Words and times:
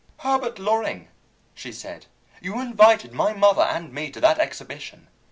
"Herbert 0.21 0.57
Loring," 0.57 1.09
she 1.53 1.71
said, 1.71 2.07
"you 2.41 2.59
invited 2.59 3.13
my 3.13 3.33
mother 3.33 3.61
and 3.61 3.93
me 3.93 4.09
to 4.09 4.19
that 4.19 4.39
exhibition. 4.39 5.07